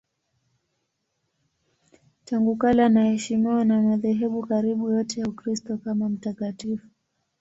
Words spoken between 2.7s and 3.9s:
anaheshimiwa na